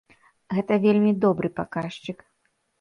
Гэта 0.55 0.77
вельмі 0.87 1.13
добры 1.27 1.53
паказчык. 1.61 2.29